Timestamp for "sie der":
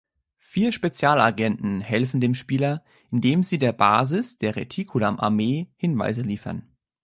3.43-3.71